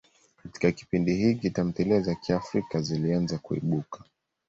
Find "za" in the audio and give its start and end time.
2.01-2.15